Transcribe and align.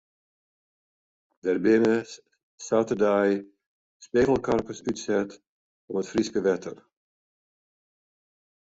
Der 1.43 1.57
binne 1.65 1.93
saterdei 2.65 3.29
spegelkarpers 4.05 4.81
útset 4.89 5.31
yn 5.91 5.99
it 6.01 6.09
Fryske 6.11 6.39
wetter. 6.47 6.77